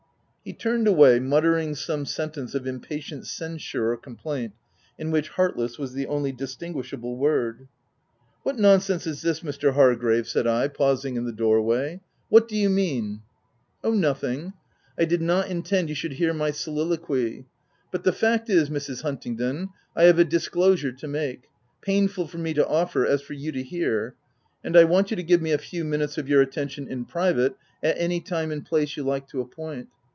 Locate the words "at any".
27.83-28.19